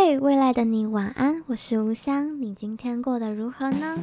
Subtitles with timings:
[0.00, 3.98] 嘿未来的你晚安，我是吴香，你今天过得如何呢？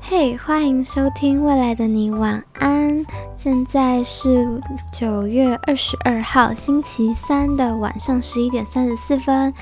[0.00, 3.04] 嘿欢迎收听《未来的你晚安》。
[3.40, 4.60] 现在是
[4.90, 9.54] 九月二十二号星期三的晚上十一点三十四分。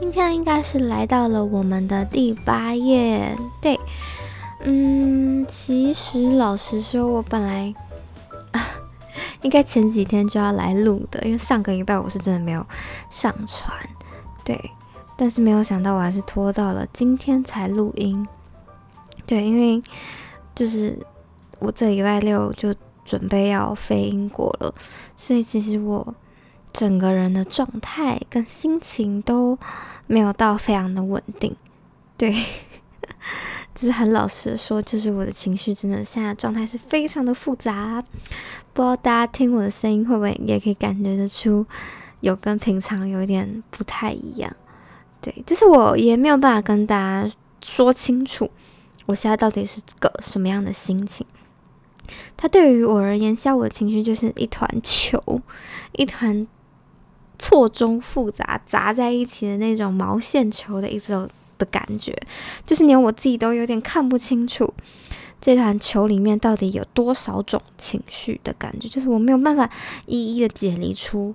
[0.00, 3.36] 今天应该是来到了我们的第八页。
[3.60, 3.78] 对，
[4.64, 7.74] 嗯，其实老实说，我本来
[8.52, 8.64] 啊，
[9.42, 12.64] 应该前几天就要来录的，因为上个礼拜我是真的没有
[13.10, 13.70] 上传。
[14.42, 14.58] 对，
[15.18, 18.26] 但是没有想到我还是拖到了今天才录音。
[19.26, 19.82] 对，因为
[20.54, 20.98] 就是
[21.58, 22.74] 我这礼拜六就
[23.08, 24.74] 准备要飞英国了，
[25.16, 26.14] 所以其实我
[26.72, 29.58] 整个人的状态跟心情都
[30.06, 31.56] 没有到非常的稳定。
[32.18, 32.34] 对，
[33.74, 38.04] 只是很老实的说，就是我的情绪真的现在状态是非常的复杂。
[38.74, 41.64] 不知道大家听我的声音会不会也可以感觉得出，
[42.20, 44.54] 有跟平常有一点不太一样。
[45.22, 47.34] 对，就是我也没有办法跟大家
[47.64, 48.50] 说清楚。
[49.06, 51.26] 我现在到底是个什么样的心情？
[52.36, 55.22] 它对于我而言，像我的情绪就是一团球，
[55.92, 56.46] 一团
[57.38, 61.28] 错综复杂砸在一起的那种毛线球的一种
[61.58, 62.16] 的感觉，
[62.66, 64.72] 就是连我自己都有点看不清楚
[65.40, 69.70] 这团球里面到底有多少种情绪的感觉，就是我没有办法
[70.06, 71.34] 一一的解离出。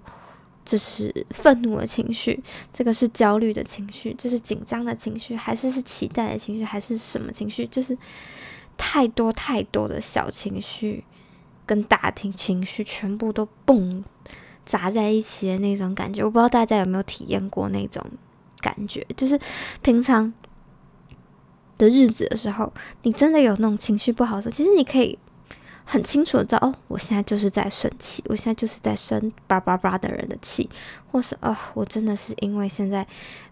[0.65, 7.67] 这是愤怒的情绪，这个是焦虑的情绪，这是紧张的情绪，还是是期待的情绪，还是什么情绪？
[7.67, 7.97] 就是
[8.77, 11.03] 太多太多的小情绪
[11.65, 14.03] 跟大情情绪全部都蹦
[14.65, 18.05] 砸在一起的那种感觉，我不知道大家有没有体验过那种
[18.59, 19.05] 感觉？
[19.15, 19.39] 就是
[19.81, 20.33] 平常
[21.77, 22.71] 的日子的时候，
[23.03, 25.17] 你真的有那种情绪不好的时候，其实你可以。
[25.85, 30.69] 很清楚的知道哦，我现在就是在生气，我现在就是在生叭叭叭的人的气，
[31.11, 33.05] 或是哦，我真的是因为现在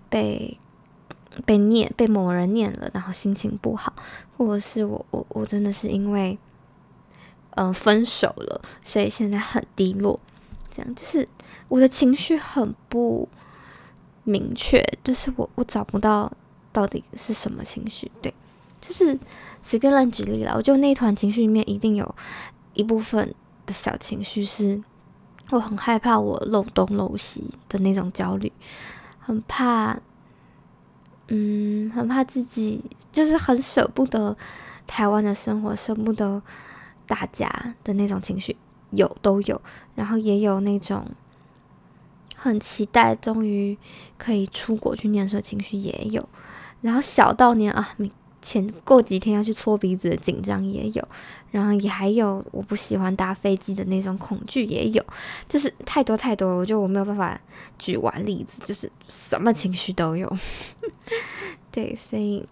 [0.09, 0.57] 被
[1.45, 3.93] 被念被某人念了，然后心情不好，
[4.37, 6.37] 或者是我我我真的是因为
[7.55, 10.19] 嗯、分手了，所以现在很低落，
[10.69, 11.27] 这样就是
[11.67, 13.27] 我的情绪很不
[14.23, 16.31] 明确，就是我我找不到
[16.71, 18.33] 到底是什么情绪，对。
[18.79, 19.19] 就是
[19.61, 22.15] 随便乱举例了，我就那一团情绪里面一定有
[22.73, 23.35] 一部分
[23.67, 24.81] 的小情绪是，
[25.51, 28.51] 我很害怕我漏东漏西的那种焦虑，
[29.19, 29.99] 很怕，
[31.33, 34.35] 嗯，很怕自己就是很舍不得
[34.85, 36.41] 台湾的生活，舍不得
[37.07, 38.57] 大家的那种情绪，
[38.89, 39.61] 有都有，
[39.95, 41.05] 然后也有那种
[42.35, 43.77] 很期待终于
[44.17, 46.27] 可以出国去念书的情绪也有，
[46.81, 47.95] 然后小到年啊，
[48.41, 51.07] 前过几天要去搓鼻子的紧张也有，
[51.51, 55.05] 然后也还有我不喜欢搭飞机的那种恐惧也有，
[55.47, 57.39] 就是太多太多，我觉得我没有办法
[57.77, 60.31] 举完例子，就是什么情绪都有。
[61.71, 62.43] 对，所以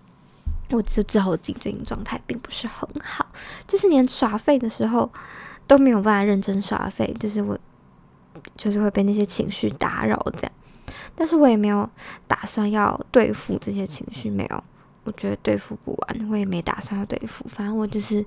[0.70, 3.26] 我就知道我自己最近状态并不是很好，
[3.68, 5.12] 就是连耍废的时候
[5.66, 7.58] 都没有办法认真耍废，就是我
[8.56, 10.52] 就是会被那些情绪打扰这样，
[11.16, 11.90] 但是我也没有
[12.28, 14.64] 打算要对付这些情绪，没有。
[15.10, 17.44] 我觉得对付不完，我也没打算要对付。
[17.50, 18.24] 反正我就是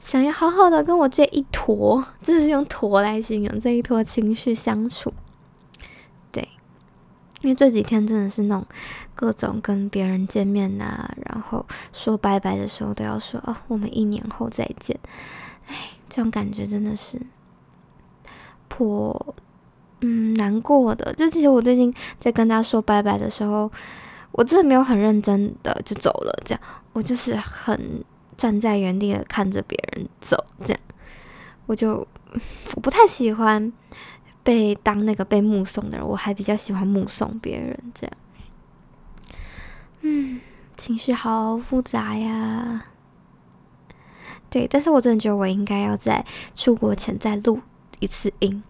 [0.00, 5.12] 想要好好的跟我这一坨，真的是用“坨”来形容这一坨情绪相处。
[6.32, 6.48] 对，
[7.42, 8.66] 因为这几天真的是那种
[9.14, 14.98] 各种跟别人见面啊，然后说拜拜的时候都要说哦，我们一年后再见。
[15.66, 17.20] 哎，这种感觉真的是
[18.68, 19.34] 颇
[20.00, 21.12] 嗯难过的。
[21.12, 23.70] 就其实我最近在跟他说拜拜的时候。
[24.32, 26.60] 我真的没有很认真的就走了，这样
[26.92, 28.04] 我就是很
[28.36, 30.80] 站在原地的看着别人走，这样
[31.66, 32.06] 我就
[32.74, 33.72] 我不太喜欢
[34.42, 38.16] 被当那个被目送的人，我还比较喜欢目送别人，这样。
[40.02, 40.40] 嗯，
[40.76, 42.84] 情绪好复杂呀。
[44.50, 46.24] 对，但是我真的觉得我应该要在
[46.54, 47.60] 出国前再录
[48.00, 48.62] 一次音，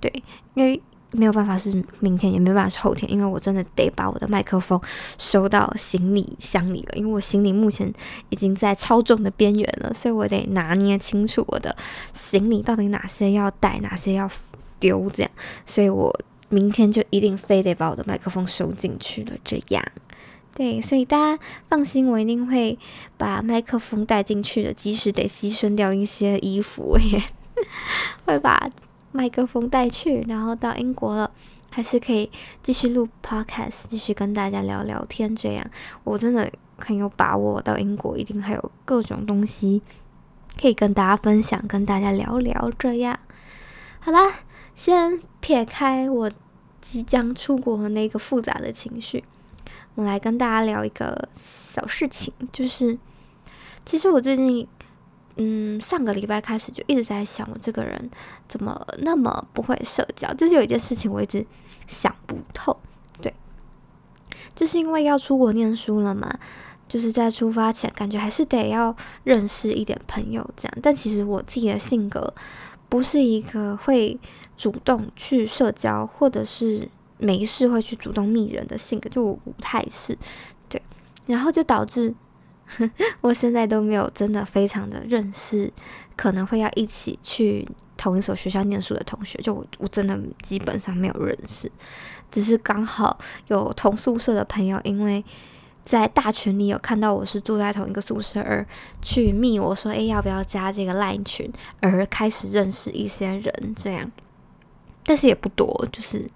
[0.00, 0.22] 对，
[0.54, 0.82] 因为。
[1.12, 4.80] 没有办法是明天，也没有办法是后天，因为我真的得把我的麦克风
[5.18, 7.92] 收到行李箱里了，因为我行李目前
[8.30, 11.76] 已经在超重的边缘了，所以我得拿捏清楚我的
[12.14, 14.30] 行李到底哪些要带，哪些要
[14.80, 15.30] 丢，这样，
[15.66, 16.10] 所以我
[16.48, 19.84] 明天就一定非得把我的麦克风收进去了，这样，
[20.54, 22.78] 对，所以大家放心，我一定会
[23.18, 27.22] 把麦克风带进去的，即使得牺牲掉一些衣服，也
[28.24, 28.70] 会把。
[29.12, 31.30] 麦克风带去，然后到英国了，
[31.70, 32.30] 还是可以
[32.62, 35.36] 继续录 podcast，继续跟大家聊聊天。
[35.36, 35.70] 这样
[36.02, 39.82] 我真的很有把握，到英国一定还有各种东西
[40.60, 42.72] 可以跟大家分享，跟大家聊聊。
[42.78, 43.18] 这样
[44.00, 44.32] 好啦，
[44.74, 46.30] 先撇开我
[46.80, 49.22] 即将出国的那个复杂的情绪，
[49.94, 52.98] 我来跟大家聊一个小事情，就是
[53.84, 54.66] 其实我最近。
[55.36, 58.10] 嗯，上个礼拜开始就一直在想，我这个人
[58.46, 60.32] 怎么那么不会社交？
[60.34, 61.46] 就是有一件事情我一直
[61.88, 62.76] 想不透，
[63.22, 63.34] 对，
[64.54, 66.38] 就是因为要出国念书了嘛，
[66.86, 68.94] 就是在出发前感觉还是得要
[69.24, 70.78] 认识一点朋友这样。
[70.82, 72.34] 但其实我自己的性格
[72.90, 74.18] 不是一个会
[74.56, 76.86] 主动去社交，或者是
[77.16, 80.18] 没事会去主动密人的性格，就我不太是，
[80.68, 80.82] 对，
[81.24, 82.14] 然后就导致。
[83.20, 85.70] 我现在都没有真的非常的认识，
[86.16, 91.70] 可能会要一起去同一所学校念书的同学，就我我真的基本上没有认识，
[92.30, 95.24] 只是刚好有同宿舍的朋友，因为
[95.84, 98.66] 在大群里有看到我是住在同一个宿舍，而
[99.00, 104.10] 去密我说，诶，要不要加这个 Line 群，而开始认识一些人这样，
[105.04, 106.28] 但是也不多，就是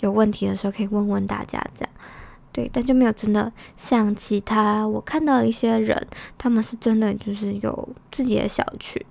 [0.00, 1.90] 有问题的时候可以问问大家这样。
[2.54, 6.06] 对，但就没有真的像其他我看到一些人，
[6.38, 9.04] 他们是真的就是有自己的小群，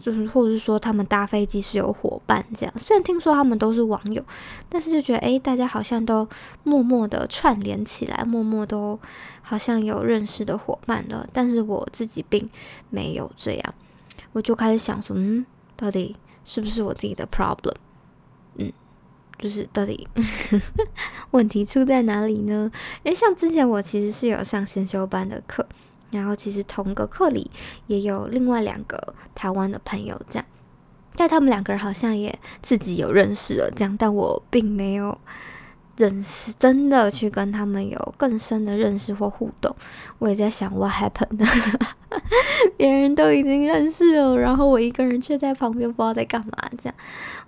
[0.00, 2.72] 就是或者是说他们搭飞机是有伙伴这样。
[2.78, 4.24] 虽然听说他们都是网友，
[4.68, 6.28] 但是就觉得诶，大家好像都
[6.62, 8.96] 默默的串联起来，默默都
[9.42, 11.28] 好像有认识的伙伴了。
[11.32, 12.48] 但是我自己并
[12.88, 13.74] 没有这样，
[14.30, 15.44] 我就开始想说，嗯，
[15.74, 17.74] 到底是不是我自己的 problem？
[18.58, 18.72] 嗯。
[19.38, 20.08] 就是到底
[21.32, 22.70] 问题出在哪里呢？
[23.02, 25.66] 因为像之前我其实是有上先修班的课，
[26.10, 27.50] 然后其实同个课里
[27.86, 30.46] 也有另外两个台湾的朋友，这样，
[31.16, 35.18] 但他们两个人好像也自己有认识了，这样，但我并没有。
[35.96, 39.74] 认识真的去跟他们有更深的认识或互动，
[40.18, 41.46] 我也在想 what happened，
[42.76, 46.52] 别人都已经认识了，然后我一个人却在旁边不知道在干嘛，
[46.82, 46.94] 这样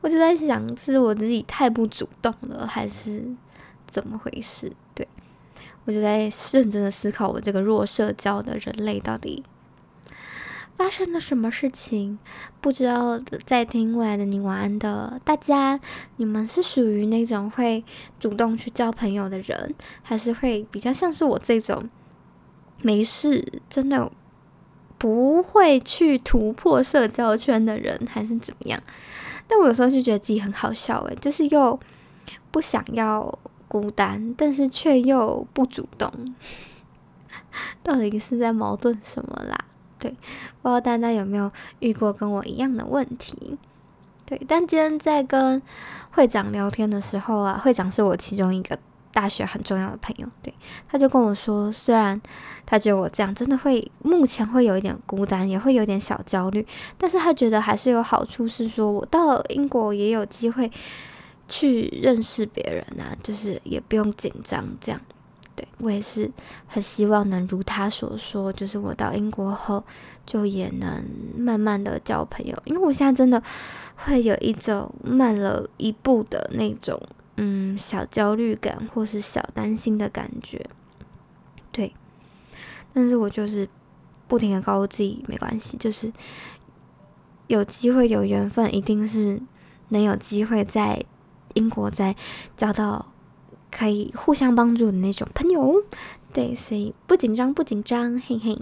[0.01, 3.23] 我就在想是我自己太不主动了，还是
[3.87, 4.73] 怎么回事？
[4.95, 5.07] 对，
[5.85, 9.45] 我就在认真的思考，我这个弱社交的人类到底。
[10.79, 12.19] 发生了什么事情？
[12.61, 15.81] 不知道在听未来的你晚安的大家，
[16.19, 17.85] 你们是属于那种会
[18.21, 21.91] 主动去交朋友的人，还是会比较像是我这种
[22.81, 24.13] 没事真的
[24.97, 28.81] 不会去突破社交圈的人，还是怎么样？
[29.49, 31.81] 但我有时候就觉得自己很好笑，诶，就是又
[32.53, 33.37] 不想要
[33.67, 36.37] 孤单，但是却又不主动，
[37.83, 39.65] 到底是在矛盾什么啦？
[39.99, 41.51] 对，不知道大家有没有
[41.81, 43.57] 遇过跟我一样的问题？
[44.25, 45.61] 对，但今天在跟
[46.11, 48.79] 会长聊天的时候啊，会长是我其中一个
[49.11, 50.53] 大学很重要的朋友，对，
[50.87, 52.21] 他就跟我说，虽然
[52.67, 56.65] 他觉得我这样真的会目前会有一点孤单，也会有点小焦虑，
[56.99, 60.71] 但是他觉得还是有好处，是说我到了英国也有机会
[61.49, 65.01] 去认识别人啊，就是也不用紧张这样。
[65.59, 66.31] 对，我也是
[66.69, 69.83] 很希望能如他所说，就是我到英国后
[70.25, 71.05] 就也能
[71.37, 73.43] 慢慢的交朋友，因为我现在真的
[73.97, 77.03] 会有一种慢了一步的那种
[77.39, 80.65] 嗯小焦虑感或是小担心的感觉。
[81.73, 81.93] 对，
[82.95, 83.69] 但是我就是
[84.29, 86.13] 不停的告诉自己没关系，就是
[87.49, 89.43] 有机会有缘分，一定是
[89.89, 91.05] 能有机会在
[91.55, 92.15] 英国再
[92.57, 93.07] 交到。
[93.71, 95.75] 可以互相帮助的那种朋友，
[96.33, 98.59] 对，所以不紧张，不紧张，嘿嘿，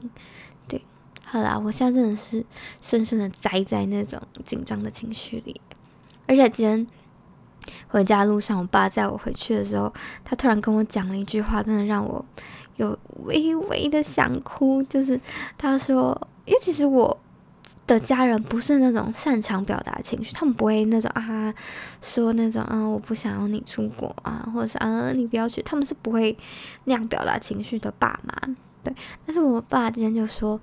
[0.68, 0.82] 对，
[1.24, 2.44] 好啦，我现在真的是
[2.80, 5.60] 深深的栽在那种紧张的情绪里，
[6.26, 6.86] 而且今天
[7.88, 9.92] 回家路上，我爸载我回去的时候，
[10.24, 12.24] 他突然跟我讲了一句话，真的让我
[12.76, 15.20] 有微微的想哭，就是
[15.56, 17.18] 他说，因为其实我。
[17.86, 21.54] 的家人不是那种擅长表达情绪，他们不会那种啊
[22.02, 26.36] 说那种啊我不想要你出国啊，或者是啊你不要去，他们是不会
[26.84, 28.56] 那样表达情绪的爸妈。
[28.82, 28.92] 对，
[29.24, 30.60] 但是我爸今天就说，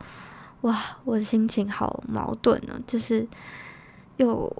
[0.62, 3.25] 哇，我的心情好矛盾呢，就是
[4.18, 4.53] 又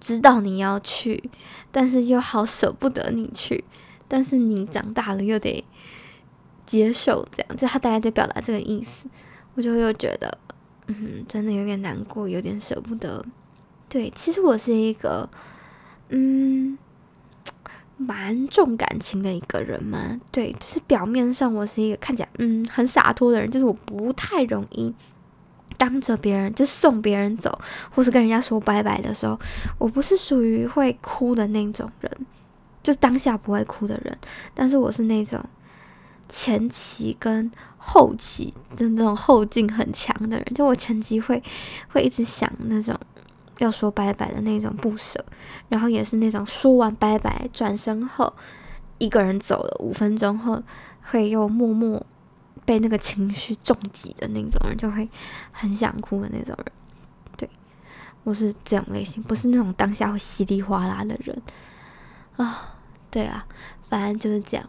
[0.00, 1.30] 知道你要去，
[1.70, 3.64] 但是又好舍不得你去，
[4.06, 5.64] 但是你长大了又得
[6.66, 9.06] 接受这样，就他大概在表达这个意思，
[9.54, 10.36] 我就又觉得。
[11.00, 13.24] 嗯，真的有点难过，有点舍不得。
[13.88, 15.28] 对，其实我是一个，
[16.08, 16.78] 嗯，
[17.96, 20.20] 蛮重感情的一个人嘛。
[20.30, 24.94] 对，就是表面上我是一个看起来嗯很洒脱的人，就是我不太容易
[25.76, 27.58] 当着别人就送别人走，
[27.94, 29.38] 或是跟人家说拜拜的时候，
[29.78, 32.10] 我不是属于会哭的那种人。
[32.82, 34.18] 就当下不会哭的人，
[34.54, 35.40] 但是我是那种
[36.34, 41.42] 前期跟后期的那种后劲很强的人，就我前期会
[41.90, 42.98] 会一直想那种
[43.58, 45.22] 要说拜拜的那种不舍，
[45.68, 48.32] 然后也是那种说完拜拜转身后
[48.96, 50.62] 一个人走了五分钟后
[51.02, 52.04] 会又默默
[52.64, 55.06] 被那个情绪重击的那种人，就会
[55.50, 56.72] 很想哭的那种人。
[57.36, 57.50] 对，
[58.24, 61.42] 我是这种类型，不是那种当下会稀里哗啦的人。
[62.38, 62.78] 啊，
[63.10, 63.46] 对啊，
[63.82, 64.66] 反正就是这样。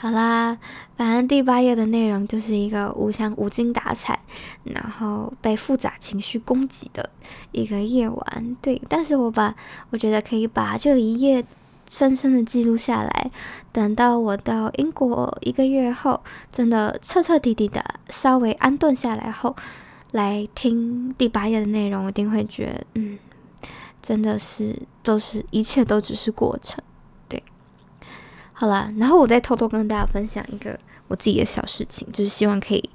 [0.00, 0.56] 好啦，
[0.96, 4.20] 反正第八页的内容就是一个无想无精打采，
[4.62, 7.10] 然后被复杂情绪攻击的
[7.50, 8.56] 一个夜晚。
[8.62, 9.52] 对，但是我把
[9.90, 11.44] 我觉得可以把这一页
[11.90, 13.30] 深深的记录下来，
[13.72, 19.56] 等到我到英国一个月后，真的彻彻底底的稍微安顿下来后，
[20.12, 23.18] 来听第八页的内容，我一定会觉得，嗯。
[24.00, 26.80] 真的是都是一切都只是过程，
[28.60, 32.90] 好了，然后我再偷偷跟大家分享一个我自己的小事情，就是希望可以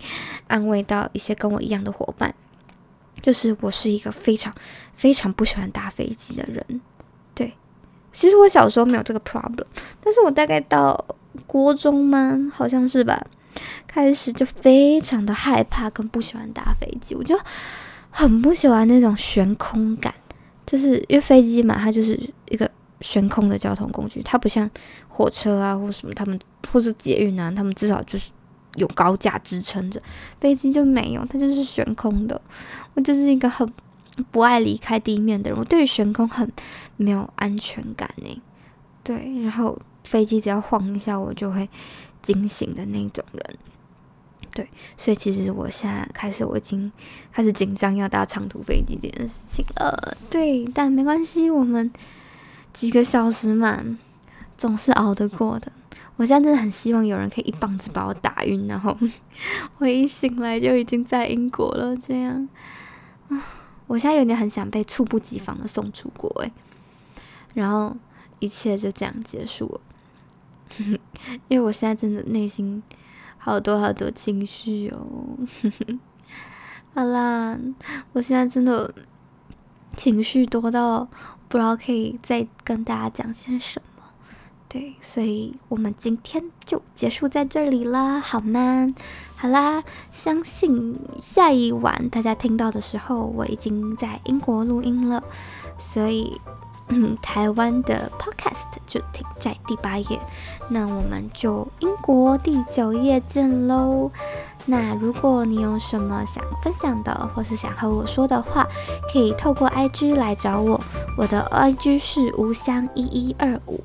[0.47, 2.35] 安慰到一些跟我一样的伙伴。
[3.21, 4.53] 就是我是一个非常
[4.93, 6.81] 非常不喜欢搭飞机的人，
[7.33, 7.53] 对。
[8.11, 9.63] 其实我小时候没有这个 problem，
[10.03, 11.05] 但是我大概到
[11.47, 13.25] 国中嘛，好像是吧，
[13.87, 17.39] 开始就非常的害怕跟不喜欢搭飞机，我就
[18.09, 20.13] 很不喜欢那种悬空感。
[20.65, 22.69] 就是因为飞机嘛，它就是一个
[23.03, 24.69] 悬空的交通工具，它不像
[25.09, 26.39] 火车啊或什么，他们
[26.71, 28.31] 或者捷运啊，他们至少就是
[28.75, 30.01] 有高架支撑着，
[30.39, 32.41] 飞机就没有，它就是悬空的。
[32.93, 33.69] 我就是一个很
[34.31, 36.49] 不爱离开地面的人，我对于悬空很
[36.95, 38.41] 没有安全感呢。
[39.03, 41.69] 对，然后飞机只要晃一下，我就会
[42.21, 43.57] 惊醒的那种人。
[44.55, 46.91] 对，所以其实我现在开始，我已经
[47.31, 50.15] 开始紧张要搭长途飞机这件事情了。
[50.29, 51.91] 对，但没关系，我们
[52.73, 53.81] 几个小时嘛，
[54.57, 55.71] 总是熬得过的。
[56.15, 58.97] 我现在真的很希望有人可以一棒子把我打晕，然后
[59.79, 61.95] 我一醒来就已经在英国了。
[61.95, 62.49] 这样
[63.29, 63.41] 啊，
[63.87, 66.51] 我现在有点很想被猝不及防的送出国诶，
[67.53, 67.95] 然后
[68.39, 69.81] 一切就这样结束了。
[71.47, 72.83] 因为我现在真的内心。
[73.45, 75.05] 好多好多情绪哦，
[76.95, 77.59] 好啦，
[78.13, 78.89] 我现在真的
[79.97, 81.05] 情绪多到
[81.53, 84.03] 不知道可以再跟大家讲些什么，
[84.67, 88.87] 对，所以我们今天就结束在这里啦，好吗？
[89.35, 95.23] 好啦，相信下一晚大家听到的时候，我已经在英国录音了，
[95.77, 96.41] 所以。
[96.89, 100.19] 嗯，台湾的 podcast 就停在第八页，
[100.67, 104.11] 那我们就英国第九页见喽。
[104.65, 108.67] 那如果你有什么想分享的，或是想和我说的话，
[109.11, 110.79] 可以透过 IG 来找我，
[111.17, 113.79] 我的 IG 是无香一一二五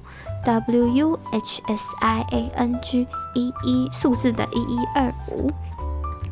[0.44, 5.50] ，W U H S I A N G 一一数字的一一二五。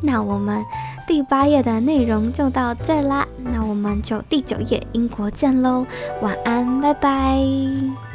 [0.01, 0.63] 那我们
[1.07, 5.85] 第八页的内容就到这儿啦，那我们就第九页英国见喽，
[6.21, 8.06] 晚安，拜拜。